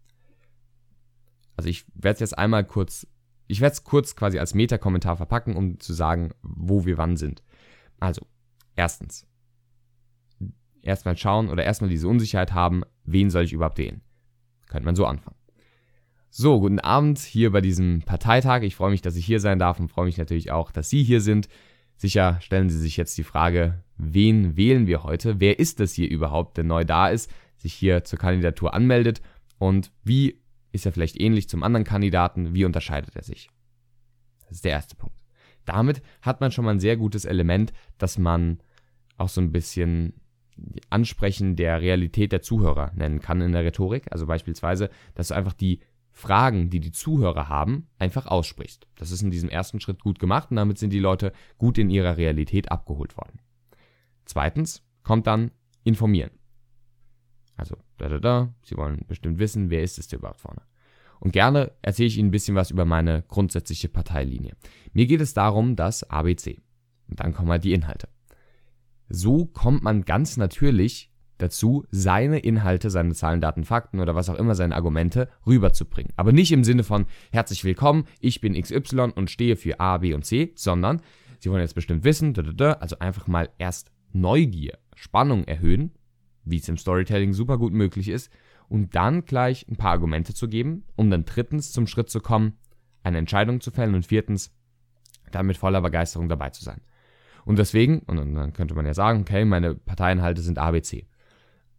Also 1.56 1.70
ich 1.70 1.86
werde 1.94 2.16
es 2.16 2.20
jetzt 2.20 2.38
einmal 2.38 2.66
kurz, 2.66 3.08
ich 3.48 3.62
werde 3.62 3.74
es 3.74 3.84
kurz 3.84 4.16
quasi 4.16 4.40
als 4.40 4.54
Meta-Kommentar 4.54 5.18
verpacken, 5.18 5.56
um 5.56 5.80
zu 5.80 5.94
sagen, 5.94 6.32
wo 6.42 6.86
wir 6.86 6.98
wann 6.98 7.18
sind. 7.18 7.44
Also, 8.00 8.28
erstens, 8.76 9.26
erstmal 10.82 11.18
schauen 11.18 11.50
oder 11.50 11.64
erstmal 11.64 11.90
diese 11.90 12.08
Unsicherheit 12.08 12.54
haben, 12.54 12.84
wen 13.04 13.30
soll 13.30 13.44
ich 13.44 13.54
überhaupt 13.54 13.78
wählen? 13.78 14.02
Könnte 14.68 14.86
man 14.86 14.96
so 14.96 15.06
anfangen. 15.06 15.38
So, 16.30 16.60
guten 16.60 16.80
Abend 16.80 17.20
hier 17.20 17.52
bei 17.52 17.62
diesem 17.62 18.02
Parteitag. 18.02 18.62
Ich 18.62 18.76
freue 18.76 18.92
mich, 18.92 19.02
dass 19.02 19.16
ich 19.16 19.26
hier 19.26 19.40
sein 19.40 19.60
darf 19.60 19.80
und 19.80 19.90
freue 19.90 20.06
mich 20.06 20.18
natürlich 20.18 20.52
auch, 20.52 20.72
dass 20.72 20.90
Sie 20.90 21.04
hier 21.04 21.22
sind. 21.22 21.48
Sicher 21.96 22.40
stellen 22.42 22.70
Sie 22.70 22.78
sich 22.78 22.98
jetzt 22.98 23.18
die 23.18 23.24
Frage, 23.24 23.84
wen 23.98 24.56
wählen 24.56 24.86
wir 24.86 25.04
heute? 25.04 25.40
Wer 25.40 25.58
ist 25.58 25.80
das 25.80 25.94
hier 25.94 26.10
überhaupt, 26.10 26.58
der 26.58 26.64
neu 26.64 26.86
da 26.86 27.08
ist, 27.08 27.32
sich 27.68 27.74
hier 27.74 28.04
zur 28.04 28.20
Kandidatur 28.20 28.74
anmeldet? 28.74 29.22
Und 29.58 29.92
wie 30.04 30.42
ist 30.72 30.86
er 30.86 30.92
vielleicht 30.92 31.20
ähnlich 31.20 31.50
zum 31.50 31.64
anderen 31.64 31.84
Kandidaten? 31.84 32.54
Wie 32.54 32.66
unterscheidet 32.66 33.16
er 33.16 33.24
sich? 33.24 33.50
Das 34.42 34.58
ist 34.58 34.66
der 34.66 34.72
erste 34.72 34.96
Punkt. 34.96 35.24
Damit 35.66 36.02
hat 36.22 36.40
man 36.40 36.52
schon 36.52 36.66
mal 36.66 36.72
ein 36.72 36.80
sehr 36.80 36.96
gutes 36.96 37.26
Element, 37.26 37.74
dass 37.98 38.18
man 38.18 38.60
auch 39.18 39.30
so 39.30 39.42
ein 39.42 39.52
bisschen 39.52 40.14
Ansprechen 40.90 41.56
der 41.56 41.82
Realität 41.82 42.32
der 42.32 42.42
Zuhörer 42.42 42.92
nennen 42.96 43.20
kann 43.20 43.42
in 43.42 43.52
der 43.52 43.66
Rhetorik. 43.66 44.06
Also 44.12 44.26
beispielsweise, 44.26 44.90
dass 45.14 45.28
du 45.28 45.36
einfach 45.36 45.54
die 45.54 45.82
Fragen, 46.12 46.70
die 46.70 46.80
die 46.80 46.92
Zuhörer 46.92 47.50
haben, 47.50 47.90
einfach 48.00 48.26
aussprichst. 48.26 48.88
Das 48.96 49.12
ist 49.12 49.22
in 49.22 49.30
diesem 49.30 49.50
ersten 49.50 49.80
Schritt 49.80 50.02
gut 50.02 50.18
gemacht 50.20 50.50
und 50.50 50.56
damit 50.56 50.78
sind 50.80 50.92
die 50.92 51.00
Leute 51.00 51.32
gut 51.58 51.78
in 51.78 51.90
ihrer 51.90 52.18
Realität 52.18 52.72
abgeholt 52.72 53.18
worden. 53.18 53.40
Zweitens 54.26 54.84
kommt 55.04 55.28
dann 55.28 55.52
informieren. 55.84 56.32
Also, 57.58 57.76
da, 57.98 58.08
da, 58.08 58.20
da, 58.20 58.54
Sie 58.64 58.78
wollen 58.78 59.04
bestimmt 59.08 59.40
wissen, 59.40 59.70
wer 59.70 59.84
ist 59.84 59.98
es 59.98 60.08
denn 60.08 60.20
überhaupt 60.20 60.40
vorne. 60.40 60.62
Und 61.20 61.34
gerne 61.34 61.72
erzähle 61.82 62.08
ich 62.08 62.18
Ihnen 62.18 62.30
ein 62.30 62.32
bisschen 62.32 62.56
was 62.56 62.72
über 62.72 62.86
meine 62.86 63.24
grundsätzliche 63.28 63.90
Parteilinie. 63.90 64.56
Mir 64.94 65.08
geht 65.08 65.22
es 65.22 65.34
darum, 65.34 65.76
dass 65.76 66.04
ABC. 66.04 66.62
Und 67.10 67.20
dann 67.20 67.34
kommen 67.34 67.50
halt 67.50 67.64
die 67.64 67.74
Inhalte. 67.74 68.08
So 69.10 69.46
kommt 69.46 69.84
man 69.84 70.04
ganz 70.04 70.38
natürlich 70.38 71.12
dazu, 71.38 71.86
seine 71.92 72.40
Inhalte, 72.40 72.90
seine 72.90 73.14
Zahlen, 73.14 73.42
Daten, 73.42 73.64
Fakten 73.64 74.00
oder 74.00 74.16
was 74.16 74.30
auch 74.30 74.36
immer 74.36 74.56
seine 74.56 74.76
Argumente 74.76 75.30
rüberzubringen. 75.46 76.14
Aber 76.16 76.32
nicht 76.32 76.52
im 76.52 76.64
Sinne 76.64 76.84
von 76.84 77.06
herzlich 77.32 77.64
willkommen, 77.64 78.06
ich 78.20 78.42
bin 78.42 78.60
XY 78.60 79.14
und 79.16 79.30
stehe 79.32 79.56
für 79.56 79.80
A, 79.80 79.98
B 79.98 80.14
und 80.14 80.26
C, 80.26 80.52
sondern 80.56 81.02
sie 81.40 81.50
wollen 81.50 81.62
jetzt 81.62 81.76
bestimmt 81.76 82.04
wissen, 82.04 82.34
also 82.80 83.00
einfach 83.00 83.28
mal 83.28 83.50
erst 83.58 83.92
Neugier, 84.14 84.78
Spannung 84.96 85.44
erhöhen, 85.46 85.92
wie 86.50 86.58
es 86.58 86.70
im 86.70 86.78
Storytelling 86.78 87.34
super 87.34 87.58
gut 87.58 87.74
möglich 87.74 88.10
ist, 88.10 88.32
und 88.70 88.96
dann 88.96 89.26
gleich 89.26 89.66
ein 89.70 89.78
paar 89.78 89.92
Argumente 89.92 90.34
zu 90.34 90.48
geben, 90.48 90.84
um 90.96 91.10
dann 91.10 91.26
drittens 91.26 91.72
zum 91.72 91.88
Schritt 91.88 92.10
zu 92.10 92.20
kommen, 92.20 92.58
eine 93.04 93.18
Entscheidung 93.18 93.62
zu 93.62 93.72
fällen 93.72 93.96
und 93.96 94.06
viertens 94.06 94.54
dann 95.32 95.46
mit 95.46 95.58
voller 95.58 95.82
Begeisterung 95.82 96.30
dabei 96.30 96.50
zu 96.50 96.64
sein. 96.64 96.82
Und 97.46 97.60
deswegen, 97.60 98.00
und 98.00 98.18
dann 98.18 98.54
könnte 98.54 98.76
man 98.76 98.86
ja 98.86 98.94
sagen, 98.94 99.22
okay, 99.22 99.46
meine 99.46 99.76
Parteiinhalte 99.76 100.42
sind 100.42 100.58
ABC. 100.58 101.08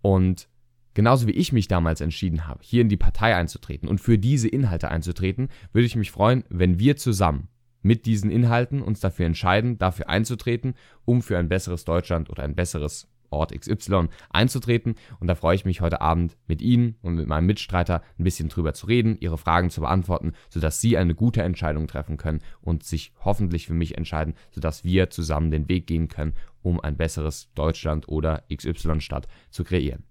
Und 0.01 0.49
genauso 0.95 1.27
wie 1.27 1.33
ich 1.33 1.53
mich 1.53 1.69
damals 1.69 2.01
entschieden 2.01 2.47
habe, 2.47 2.61
hier 2.63 2.81
in 2.81 2.89
die 2.89 2.97
Partei 2.97 3.37
einzutreten 3.37 3.89
und 3.89 4.01
für 4.01 4.19
diese 4.19 4.49
Inhalte 4.49 4.91
einzutreten, 4.91 5.49
würde 5.73 5.87
ich 5.87 5.97
mich 5.97 6.11
freuen, 6.11 6.45
wenn 6.49 6.79
wir 6.79 6.97
zusammen 6.97 7.49
mit 7.83 8.07
diesen 8.07 8.31
Inhalten 8.31 8.83
uns 8.83 9.01
dafür 9.01 9.27
entscheiden, 9.27 9.79
dafür 9.79 10.09
einzutreten, 10.09 10.75
um 11.05 11.23
für 11.23 11.39
ein 11.39 11.49
besseres 11.49 11.85
Deutschland 11.85 12.31
oder 12.31 12.43
ein 12.43 12.55
besseres 12.55 13.09
Ort 13.31 13.59
XY 13.59 14.09
einzutreten. 14.31 14.95
Und 15.21 15.27
da 15.27 15.35
freue 15.35 15.55
ich 15.55 15.65
mich 15.65 15.81
heute 15.81 16.01
Abend 16.01 16.37
mit 16.47 16.63
Ihnen 16.63 16.97
und 17.03 17.15
mit 17.15 17.27
meinem 17.27 17.47
Mitstreiter 17.47 18.03
ein 18.19 18.25
bisschen 18.25 18.49
drüber 18.49 18.75
zu 18.75 18.87
reden, 18.87 19.17
Ihre 19.21 19.39
Fragen 19.39 19.71
zu 19.71 19.81
beantworten, 19.81 20.33
sodass 20.49 20.81
Sie 20.81 20.97
eine 20.97 21.15
gute 21.15 21.43
Entscheidung 21.43 21.87
treffen 21.87 22.17
können 22.17 22.41
und 22.61 22.85
sich 22.85 23.13
hoffentlich 23.25 23.67
für 23.67 23.75
mich 23.75 23.97
entscheiden, 23.97 24.35
sodass 24.51 24.85
wir 24.85 25.11
zusammen 25.11 25.51
den 25.51 25.69
Weg 25.69 25.87
gehen 25.87 26.09
können, 26.09 26.35
um 26.63 26.81
ein 26.81 26.97
besseres 26.97 27.51
Deutschland 27.55 28.09
oder 28.09 28.45
XY-Stadt 28.53 29.29
zu 29.51 29.65
kreieren. 29.65 30.05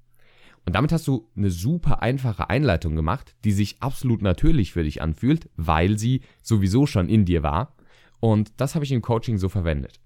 Und 0.68 0.74
damit 0.76 0.92
hast 0.92 1.08
du 1.08 1.30
eine 1.38 1.50
super 1.50 2.02
einfache 2.02 2.50
Einleitung 2.50 2.94
gemacht, 2.98 3.36
die 3.46 3.54
sich 3.54 3.82
absolut 3.82 4.22
natürlich 4.22 4.74
für 4.74 4.84
dich 4.84 5.02
anfühlt, 5.02 5.50
weil 5.56 5.98
sie 5.98 6.24
sowieso 6.44 6.86
schon 6.86 7.08
in 7.08 7.24
dir 7.24 7.42
war. 7.42 7.78
Und 8.20 8.52
das 8.58 8.76
habe 8.76 8.84
ich 8.84 8.92
im 8.92 9.02
Coaching 9.02 9.38
so 9.38 9.48
verwendet. 9.48 10.02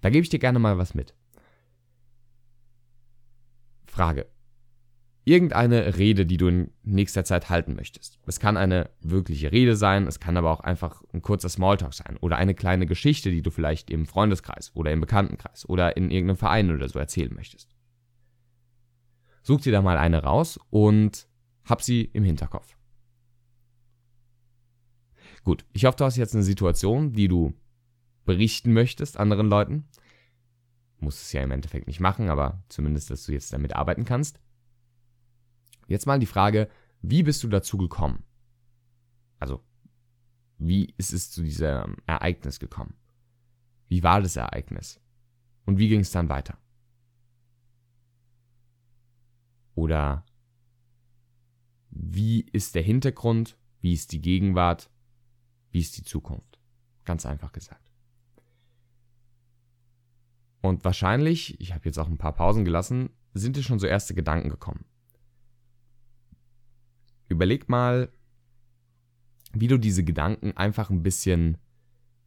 Da 0.00 0.08
gebe 0.08 0.22
ich 0.22 0.30
dir 0.30 0.38
gerne 0.38 0.58
mal 0.58 0.78
was 0.78 0.94
mit. 0.94 1.14
Frage. 3.98 4.26
Irgendeine 5.24 5.98
Rede, 5.98 6.24
die 6.24 6.36
du 6.36 6.46
in 6.46 6.70
nächster 6.84 7.24
Zeit 7.24 7.50
halten 7.50 7.74
möchtest. 7.74 8.20
Es 8.26 8.38
kann 8.38 8.56
eine 8.56 8.90
wirkliche 9.00 9.50
Rede 9.50 9.74
sein, 9.74 10.06
es 10.06 10.20
kann 10.20 10.36
aber 10.36 10.52
auch 10.52 10.60
einfach 10.60 11.02
ein 11.12 11.20
kurzer 11.20 11.48
Smalltalk 11.48 11.92
sein 11.92 12.16
oder 12.20 12.36
eine 12.36 12.54
kleine 12.54 12.86
Geschichte, 12.86 13.32
die 13.32 13.42
du 13.42 13.50
vielleicht 13.50 13.90
im 13.90 14.06
Freundeskreis 14.06 14.70
oder 14.76 14.92
im 14.92 15.00
Bekanntenkreis 15.00 15.68
oder 15.68 15.96
in 15.96 16.12
irgendeinem 16.12 16.36
Verein 16.36 16.70
oder 16.70 16.88
so 16.88 17.00
erzählen 17.00 17.34
möchtest. 17.34 17.74
Such 19.42 19.62
dir 19.62 19.72
da 19.72 19.82
mal 19.82 19.98
eine 19.98 20.22
raus 20.22 20.60
und 20.70 21.26
hab 21.64 21.82
sie 21.82 22.02
im 22.04 22.22
Hinterkopf. 22.22 22.76
Gut, 25.42 25.66
ich 25.72 25.86
hoffe, 25.86 25.96
du 25.96 26.04
hast 26.04 26.16
jetzt 26.16 26.36
eine 26.36 26.44
Situation, 26.44 27.14
die 27.14 27.26
du 27.26 27.52
berichten 28.24 28.72
möchtest 28.72 29.18
anderen 29.18 29.48
Leuten. 29.48 29.88
Musst 31.00 31.22
es 31.22 31.32
ja 31.32 31.42
im 31.42 31.50
Endeffekt 31.50 31.86
nicht 31.86 32.00
machen, 32.00 32.28
aber 32.28 32.62
zumindest, 32.68 33.10
dass 33.10 33.24
du 33.24 33.32
jetzt 33.32 33.52
damit 33.52 33.74
arbeiten 33.74 34.04
kannst. 34.04 34.40
Jetzt 35.86 36.06
mal 36.06 36.18
die 36.18 36.26
Frage, 36.26 36.68
wie 37.00 37.22
bist 37.22 37.42
du 37.42 37.48
dazu 37.48 37.78
gekommen? 37.78 38.24
Also, 39.38 39.62
wie 40.58 40.92
ist 40.96 41.12
es 41.12 41.30
zu 41.30 41.42
diesem 41.42 41.96
Ereignis 42.06 42.58
gekommen? 42.58 42.94
Wie 43.88 44.02
war 44.02 44.20
das 44.20 44.36
Ereignis? 44.36 45.00
Und 45.64 45.78
wie 45.78 45.88
ging 45.88 46.00
es 46.00 46.10
dann 46.10 46.28
weiter? 46.28 46.58
Oder 49.74 50.24
wie 51.90 52.40
ist 52.40 52.74
der 52.74 52.82
Hintergrund? 52.82 53.56
Wie 53.80 53.92
ist 53.92 54.12
die 54.12 54.20
Gegenwart? 54.20 54.90
Wie 55.70 55.80
ist 55.80 55.96
die 55.96 56.02
Zukunft? 56.02 56.58
Ganz 57.04 57.24
einfach 57.24 57.52
gesagt. 57.52 57.87
Und 60.60 60.84
wahrscheinlich, 60.84 61.60
ich 61.60 61.74
habe 61.74 61.84
jetzt 61.84 61.98
auch 61.98 62.08
ein 62.08 62.18
paar 62.18 62.34
Pausen 62.34 62.64
gelassen, 62.64 63.10
sind 63.34 63.56
dir 63.56 63.62
schon 63.62 63.78
so 63.78 63.86
erste 63.86 64.14
Gedanken 64.14 64.48
gekommen. 64.48 64.84
Überleg 67.28 67.68
mal, 67.68 68.10
wie 69.52 69.68
du 69.68 69.78
diese 69.78 70.04
Gedanken 70.04 70.56
einfach 70.56 70.90
ein 70.90 71.02
bisschen 71.02 71.58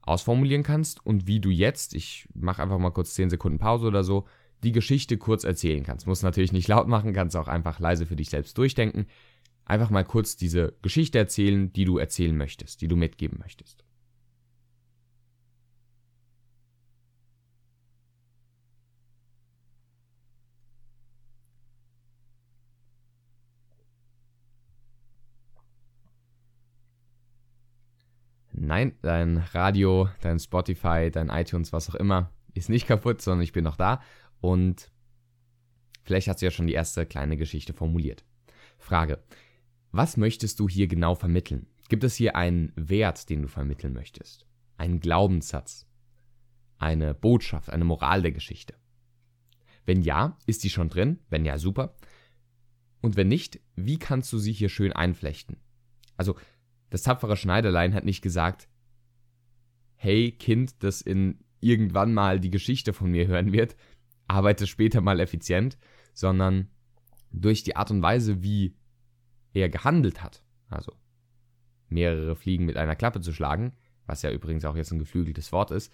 ausformulieren 0.01 0.63
kannst 0.63 1.05
und 1.05 1.27
wie 1.27 1.39
du 1.39 1.49
jetzt, 1.49 1.93
ich 1.93 2.27
mache 2.33 2.63
einfach 2.63 2.79
mal 2.79 2.91
kurz 2.91 3.13
10 3.13 3.29
Sekunden 3.29 3.59
Pause 3.59 3.87
oder 3.87 4.03
so, 4.03 4.25
die 4.63 4.71
Geschichte 4.71 5.17
kurz 5.17 5.43
erzählen 5.43 5.83
kannst. 5.83 6.07
Muss 6.07 6.23
natürlich 6.23 6.51
nicht 6.51 6.67
laut 6.67 6.87
machen, 6.87 7.13
kannst 7.13 7.35
auch 7.35 7.47
einfach 7.47 7.79
leise 7.79 8.05
für 8.05 8.15
dich 8.15 8.29
selbst 8.29 8.57
durchdenken. 8.57 9.07
Einfach 9.65 9.89
mal 9.89 10.03
kurz 10.03 10.37
diese 10.37 10.75
Geschichte 10.81 11.17
erzählen, 11.17 11.71
die 11.73 11.85
du 11.85 11.97
erzählen 11.97 12.35
möchtest, 12.35 12.81
die 12.81 12.87
du 12.87 12.95
mitgeben 12.95 13.39
möchtest. 13.39 13.83
Nein, 28.71 28.93
dein 29.01 29.39
Radio, 29.51 30.07
dein 30.21 30.39
Spotify, 30.39 31.09
dein 31.11 31.27
iTunes, 31.27 31.73
was 31.73 31.89
auch 31.89 31.95
immer, 31.95 32.31
ist 32.53 32.69
nicht 32.69 32.87
kaputt, 32.87 33.21
sondern 33.21 33.43
ich 33.43 33.51
bin 33.51 33.65
noch 33.65 33.75
da 33.75 34.01
und 34.39 34.89
vielleicht 36.03 36.29
hast 36.29 36.41
du 36.41 36.45
ja 36.45 36.51
schon 36.51 36.67
die 36.67 36.73
erste 36.73 37.05
kleine 37.05 37.35
Geschichte 37.35 37.73
formuliert. 37.73 38.23
Frage. 38.77 39.21
Was 39.91 40.15
möchtest 40.15 40.57
du 40.61 40.69
hier 40.69 40.87
genau 40.87 41.15
vermitteln? 41.15 41.67
Gibt 41.89 42.05
es 42.05 42.15
hier 42.15 42.37
einen 42.37 42.71
Wert, 42.77 43.29
den 43.29 43.41
du 43.41 43.49
vermitteln 43.49 43.91
möchtest? 43.91 44.47
Einen 44.77 45.01
Glaubenssatz? 45.01 45.85
Eine 46.77 47.13
Botschaft, 47.13 47.71
eine 47.71 47.83
Moral 47.83 48.21
der 48.21 48.31
Geschichte? 48.31 48.75
Wenn 49.85 50.01
ja, 50.01 50.37
ist 50.45 50.63
die 50.63 50.69
schon 50.69 50.87
drin? 50.87 51.19
Wenn 51.29 51.43
ja, 51.43 51.57
super. 51.57 51.97
Und 53.01 53.17
wenn 53.17 53.27
nicht, 53.27 53.59
wie 53.75 53.99
kannst 53.99 54.31
du 54.31 54.37
sie 54.37 54.53
hier 54.53 54.69
schön 54.69 54.93
einflechten? 54.93 55.57
Also, 56.15 56.37
das 56.91 57.01
tapfere 57.01 57.37
Schneiderlein 57.37 57.95
hat 57.95 58.03
nicht 58.03 58.21
gesagt, 58.21 58.67
hey 59.95 60.31
Kind, 60.31 60.83
das 60.83 61.01
in 61.01 61.39
irgendwann 61.61 62.13
mal 62.13 62.39
die 62.39 62.51
Geschichte 62.51 62.93
von 62.93 63.09
mir 63.09 63.27
hören 63.27 63.51
wird, 63.51 63.75
arbeite 64.27 64.67
später 64.67 65.01
mal 65.01 65.19
effizient, 65.19 65.77
sondern 66.13 66.69
durch 67.31 67.63
die 67.63 67.75
Art 67.75 67.91
und 67.91 68.01
Weise, 68.01 68.43
wie 68.43 68.75
er 69.53 69.69
gehandelt 69.69 70.21
hat, 70.21 70.43
also 70.69 70.93
mehrere 71.87 72.35
Fliegen 72.35 72.65
mit 72.65 72.77
einer 72.77 72.95
Klappe 72.95 73.21
zu 73.21 73.33
schlagen, 73.33 73.73
was 74.05 74.21
ja 74.21 74.31
übrigens 74.31 74.65
auch 74.65 74.75
jetzt 74.75 74.91
ein 74.91 74.99
geflügeltes 74.99 75.51
Wort 75.51 75.71
ist, 75.71 75.93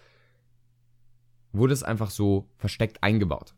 wurde 1.52 1.74
es 1.74 1.84
einfach 1.84 2.10
so 2.10 2.50
versteckt 2.58 3.04
eingebaut. 3.04 3.56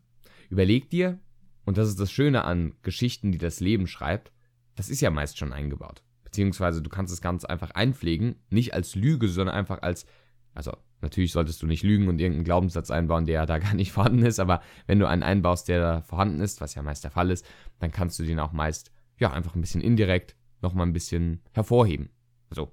Überleg 0.50 0.90
dir, 0.90 1.18
und 1.64 1.78
das 1.78 1.88
ist 1.88 2.00
das 2.00 2.12
Schöne 2.12 2.44
an 2.44 2.74
Geschichten, 2.82 3.32
die 3.32 3.38
das 3.38 3.60
Leben 3.60 3.86
schreibt, 3.86 4.32
das 4.74 4.90
ist 4.90 5.00
ja 5.00 5.10
meist 5.10 5.38
schon 5.38 5.52
eingebaut. 5.52 6.02
Beziehungsweise 6.30 6.80
du 6.80 6.90
kannst 6.90 7.12
es 7.12 7.20
ganz 7.20 7.44
einfach 7.44 7.72
einpflegen, 7.72 8.36
nicht 8.50 8.72
als 8.74 8.94
Lüge, 8.94 9.28
sondern 9.28 9.56
einfach 9.56 9.82
als, 9.82 10.06
also 10.54 10.72
Natürlich 11.02 11.32
solltest 11.32 11.62
du 11.62 11.66
nicht 11.66 11.82
lügen 11.82 12.08
und 12.08 12.20
irgendeinen 12.20 12.44
Glaubenssatz 12.44 12.90
einbauen, 12.90 13.26
der 13.26 13.46
da 13.46 13.58
gar 13.58 13.74
nicht 13.74 13.92
vorhanden 13.92 14.24
ist, 14.24 14.40
aber 14.40 14.60
wenn 14.86 14.98
du 14.98 15.08
einen 15.08 15.22
einbaust, 15.22 15.68
der 15.68 15.80
da 15.80 16.00
vorhanden 16.02 16.40
ist, 16.40 16.60
was 16.60 16.74
ja 16.74 16.82
meist 16.82 17.04
der 17.04 17.10
Fall 17.10 17.30
ist, 17.30 17.46
dann 17.78 17.90
kannst 17.90 18.18
du 18.18 18.24
den 18.24 18.40
auch 18.40 18.52
meist, 18.52 18.92
ja, 19.18 19.32
einfach 19.32 19.54
ein 19.54 19.60
bisschen 19.60 19.80
indirekt 19.80 20.36
nochmal 20.62 20.86
ein 20.86 20.92
bisschen 20.92 21.40
hervorheben. 21.52 22.10
Also, 22.50 22.70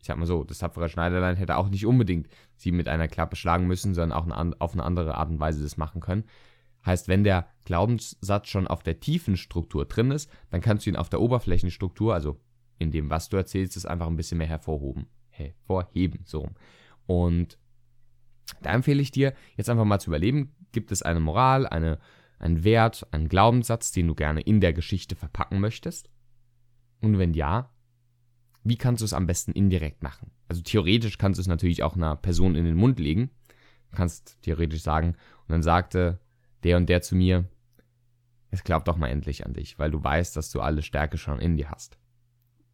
ich 0.00 0.06
sag 0.06 0.16
mal 0.16 0.26
so, 0.26 0.42
das 0.42 0.58
tapfere 0.58 0.88
Schneiderlein 0.88 1.36
hätte 1.36 1.56
auch 1.56 1.68
nicht 1.68 1.86
unbedingt 1.86 2.28
sie 2.56 2.72
mit 2.72 2.88
einer 2.88 3.06
Klappe 3.06 3.36
schlagen 3.36 3.66
müssen, 3.68 3.94
sondern 3.94 4.18
auch 4.18 4.28
eine, 4.28 4.60
auf 4.60 4.72
eine 4.72 4.82
andere 4.82 5.14
Art 5.16 5.30
und 5.30 5.38
Weise 5.38 5.62
das 5.62 5.76
machen 5.76 6.00
können. 6.00 6.24
Heißt, 6.84 7.06
wenn 7.06 7.22
der 7.22 7.46
Glaubenssatz 7.64 8.48
schon 8.48 8.66
auf 8.66 8.82
der 8.82 8.98
tiefen 8.98 9.36
Struktur 9.36 9.84
drin 9.84 10.10
ist, 10.10 10.28
dann 10.50 10.60
kannst 10.60 10.84
du 10.84 10.90
ihn 10.90 10.96
auf 10.96 11.08
der 11.08 11.20
Oberflächenstruktur, 11.20 12.12
also 12.12 12.40
in 12.82 12.90
dem, 12.90 13.10
was 13.10 13.28
du 13.28 13.36
erzählst, 13.36 13.76
ist 13.76 13.86
einfach 13.86 14.06
ein 14.06 14.16
bisschen 14.16 14.38
mehr 14.38 14.46
hervorhoben. 14.46 15.06
Hervorheben, 15.30 16.20
so. 16.24 16.48
Und 17.06 17.58
da 18.60 18.72
empfehle 18.72 19.00
ich 19.00 19.10
dir, 19.10 19.34
jetzt 19.56 19.70
einfach 19.70 19.84
mal 19.84 19.98
zu 19.98 20.10
überleben, 20.10 20.54
gibt 20.72 20.92
es 20.92 21.02
eine 21.02 21.20
Moral, 21.20 21.66
eine, 21.66 21.98
einen 22.38 22.64
Wert, 22.64 23.06
einen 23.12 23.28
Glaubenssatz, 23.28 23.92
den 23.92 24.08
du 24.08 24.14
gerne 24.14 24.40
in 24.40 24.60
der 24.60 24.72
Geschichte 24.72 25.16
verpacken 25.16 25.60
möchtest? 25.60 26.10
Und 27.00 27.18
wenn 27.18 27.34
ja, 27.34 27.70
wie 28.64 28.76
kannst 28.76 29.00
du 29.00 29.04
es 29.04 29.12
am 29.12 29.26
besten 29.26 29.52
indirekt 29.52 30.02
machen? 30.02 30.30
Also 30.48 30.62
theoretisch 30.62 31.18
kannst 31.18 31.38
du 31.38 31.40
es 31.42 31.48
natürlich 31.48 31.82
auch 31.82 31.96
einer 31.96 32.16
Person 32.16 32.54
in 32.54 32.64
den 32.64 32.76
Mund 32.76 33.00
legen. 33.00 33.30
Du 33.90 33.96
kannst 33.96 34.40
theoretisch 34.42 34.82
sagen, 34.82 35.16
und 35.42 35.48
dann 35.48 35.62
sagte 35.62 36.20
der 36.62 36.76
und 36.76 36.88
der 36.88 37.02
zu 37.02 37.16
mir, 37.16 37.48
es 38.50 38.62
glaubt 38.62 38.86
doch 38.86 38.96
mal 38.96 39.08
endlich 39.08 39.44
an 39.46 39.54
dich, 39.54 39.78
weil 39.78 39.90
du 39.90 40.02
weißt, 40.02 40.36
dass 40.36 40.50
du 40.50 40.60
alle 40.60 40.82
Stärke 40.82 41.18
schon 41.18 41.40
in 41.40 41.56
dir 41.56 41.70
hast. 41.70 41.98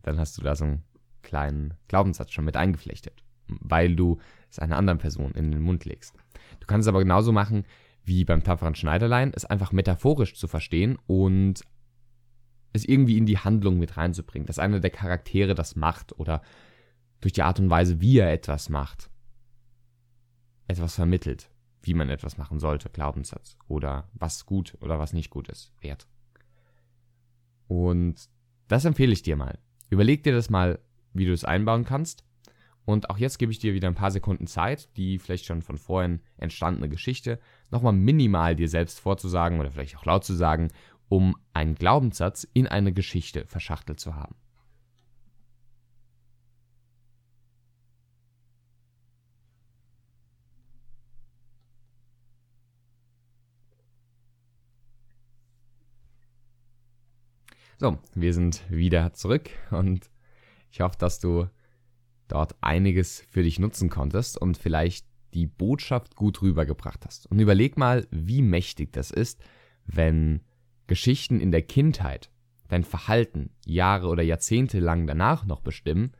Dann 0.08 0.20
hast 0.20 0.38
du 0.38 0.42
da 0.42 0.54
so 0.56 0.64
einen 0.64 0.84
kleinen 1.22 1.74
Glaubenssatz 1.88 2.32
schon 2.32 2.44
mit 2.44 2.56
eingeflechtet 2.56 3.22
weil 3.48 3.94
du 3.94 4.18
es 4.50 4.58
einer 4.58 4.76
anderen 4.76 4.98
Person 4.98 5.32
in 5.32 5.50
den 5.50 5.60
Mund 5.60 5.84
legst. 5.84 6.14
Du 6.60 6.66
kannst 6.66 6.86
es 6.86 6.88
aber 6.88 7.00
genauso 7.00 7.32
machen 7.32 7.64
wie 8.04 8.24
beim 8.24 8.42
tapferen 8.42 8.74
Schneiderlein, 8.74 9.32
es 9.34 9.44
einfach 9.44 9.72
metaphorisch 9.72 10.34
zu 10.34 10.48
verstehen 10.48 10.98
und 11.06 11.62
es 12.72 12.84
irgendwie 12.84 13.18
in 13.18 13.26
die 13.26 13.38
Handlung 13.38 13.78
mit 13.78 13.96
reinzubringen, 13.96 14.46
dass 14.46 14.58
einer 14.58 14.80
der 14.80 14.90
Charaktere 14.90 15.54
das 15.54 15.76
macht 15.76 16.18
oder 16.18 16.42
durch 17.20 17.32
die 17.32 17.42
Art 17.42 17.60
und 17.60 17.68
Weise, 17.68 18.00
wie 18.00 18.18
er 18.18 18.32
etwas 18.32 18.68
macht, 18.68 19.10
etwas 20.68 20.94
vermittelt, 20.94 21.50
wie 21.82 21.94
man 21.94 22.08
etwas 22.08 22.38
machen 22.38 22.60
sollte, 22.60 22.88
Glaubenssatz 22.88 23.58
oder 23.66 24.08
was 24.14 24.46
gut 24.46 24.76
oder 24.80 24.98
was 24.98 25.12
nicht 25.12 25.28
gut 25.28 25.48
ist, 25.48 25.72
Wert. 25.80 26.06
Und 27.66 28.30
das 28.68 28.84
empfehle 28.86 29.12
ich 29.12 29.22
dir 29.22 29.36
mal. 29.36 29.58
Überleg 29.90 30.22
dir 30.22 30.32
das 30.32 30.50
mal, 30.50 30.78
wie 31.14 31.26
du 31.26 31.32
es 31.32 31.44
einbauen 31.44 31.84
kannst 31.84 32.24
und 32.88 33.10
auch 33.10 33.18
jetzt 33.18 33.38
gebe 33.38 33.52
ich 33.52 33.58
dir 33.58 33.74
wieder 33.74 33.86
ein 33.86 33.94
paar 33.94 34.10
Sekunden 34.10 34.46
Zeit, 34.46 34.88
die 34.96 35.18
vielleicht 35.18 35.44
schon 35.44 35.60
von 35.60 35.76
vorhin 35.76 36.20
entstandene 36.38 36.88
Geschichte 36.88 37.38
nochmal 37.70 37.92
minimal 37.92 38.56
dir 38.56 38.68
selbst 38.70 38.98
vorzusagen 38.98 39.60
oder 39.60 39.70
vielleicht 39.70 39.98
auch 39.98 40.06
laut 40.06 40.24
zu 40.24 40.32
sagen, 40.32 40.68
um 41.10 41.36
einen 41.52 41.74
Glaubenssatz 41.74 42.48
in 42.54 42.66
eine 42.66 42.94
Geschichte 42.94 43.44
verschachtelt 43.44 44.00
zu 44.00 44.14
haben. 44.16 44.36
So, 57.80 57.96
wir 58.12 58.34
sind 58.34 58.68
wieder 58.70 59.12
zurück 59.12 59.50
und 59.70 60.10
ich 60.72 60.80
hoffe, 60.80 60.96
dass 60.98 61.20
du 61.20 61.46
dort 62.26 62.56
einiges 62.60 63.20
für 63.30 63.44
dich 63.44 63.60
nutzen 63.60 63.88
konntest 63.88 64.36
und 64.36 64.58
vielleicht 64.58 65.06
die 65.32 65.46
Botschaft 65.46 66.16
gut 66.16 66.42
rübergebracht 66.42 67.06
hast. 67.06 67.30
Und 67.30 67.38
überleg 67.38 67.76
mal, 67.76 68.08
wie 68.10 68.42
mächtig 68.42 68.92
das 68.92 69.12
ist, 69.12 69.40
wenn 69.86 70.40
Geschichten 70.88 71.38
in 71.38 71.52
der 71.52 71.62
Kindheit 71.62 72.32
dein 72.66 72.82
Verhalten 72.82 73.50
Jahre 73.64 74.08
oder 74.08 74.24
Jahrzehnte 74.24 74.80
lang 74.80 75.06
danach 75.06 75.44
noch 75.44 75.60
bestimmen, 75.60 76.10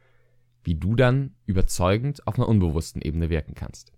wie 0.63 0.77
du 0.77 0.95
dann 0.95 1.35
überzeugend 1.45 2.25
auf 2.29 2.37
einer 2.37 2.49
unbewussten 2.49 3.03
Ebene 3.03 3.31
wirken 3.31 3.55
kannst. 3.55 3.93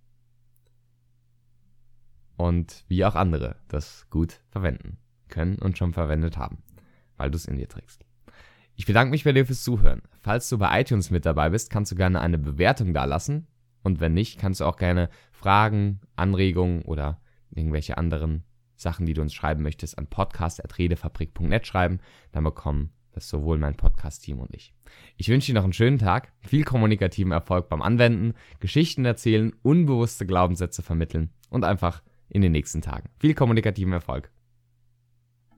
Und 2.39 2.87
wie 2.89 3.05
auch 3.05 3.17
andere 3.17 3.57
das 3.69 4.09
gut 4.09 4.41
verwenden 4.49 4.97
können 5.29 5.59
und 5.59 5.77
schon 5.77 5.93
verwendet 5.93 6.39
haben 6.39 6.63
weil 7.21 7.31
du 7.31 7.37
es 7.37 7.45
in 7.45 7.57
dir 7.57 7.69
trägst. 7.69 8.05
Ich 8.77 8.87
bedanke 8.87 9.11
mich 9.11 9.25
bei 9.25 9.33
dir 9.33 9.45
fürs 9.45 9.63
Zuhören. 9.63 10.01
Falls 10.23 10.49
du 10.49 10.57
bei 10.57 10.81
iTunes 10.81 11.11
mit 11.11 11.27
dabei 11.27 11.51
bist, 11.51 11.69
kannst 11.69 11.93
du 11.93 11.97
gerne 11.97 12.21
eine 12.21 12.39
Bewertung 12.39 12.95
dalassen. 12.95 13.47
Und 13.83 14.01
wenn 14.01 14.15
nicht, 14.15 14.39
kannst 14.39 14.61
du 14.61 14.65
auch 14.65 14.79
gerne 14.79 15.11
Fragen, 15.33 16.01
Anregungen 16.17 16.83
oder 16.83 17.21
irgendwelche 17.51 17.99
anderen 17.99 18.45
Sachen, 18.77 19.05
die 19.05 19.13
du 19.13 19.21
uns 19.21 19.35
schreiben 19.35 19.63
möchtest, 19.63 19.99
an 19.99 20.07
podcast.redefabrik.net 20.07 21.67
schreiben. 21.67 22.01
Dann 22.33 22.45
bekommen 22.45 22.93
das 23.13 23.29
sowohl 23.29 23.59
mein 23.59 23.77
Podcast-Team 23.77 24.39
und 24.39 24.55
ich. 24.55 24.73
Ich 25.19 25.29
wünsche 25.29 25.49
dir 25.49 25.57
noch 25.57 25.65
einen 25.65 25.75
schönen 25.75 25.99
Tag, 25.99 26.33
viel 26.41 26.65
kommunikativen 26.65 27.33
Erfolg 27.33 27.69
beim 27.69 27.83
Anwenden, 27.83 28.33
Geschichten 28.61 29.05
erzählen, 29.05 29.53
unbewusste 29.63 30.25
Glaubenssätze 30.25 30.81
vermitteln 30.81 31.31
und 31.51 31.65
einfach 31.65 32.03
in 32.31 32.41
den 32.41 32.53
nächsten 32.53 32.81
Tagen. 32.81 33.11
Viel 33.19 33.35
kommunikativen 33.35 33.93
Erfolg. 33.93 34.31